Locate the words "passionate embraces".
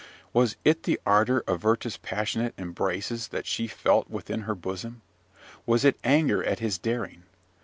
1.97-3.27